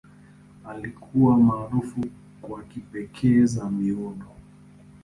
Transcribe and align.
Alikuwa 0.67 1.37
maarufu 1.37 2.05
kwa 2.41 2.63
kipekee 2.63 3.45
za 3.45 3.69
miundo. 3.71 4.35